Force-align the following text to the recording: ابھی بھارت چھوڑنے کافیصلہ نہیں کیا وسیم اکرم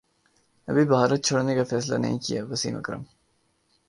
ابھی 0.67 0.83
بھارت 0.85 1.19
چھوڑنے 1.25 1.53
کافیصلہ 1.55 1.97
نہیں 1.97 2.17
کیا 2.25 2.41
وسیم 2.49 2.75
اکرم 2.77 3.01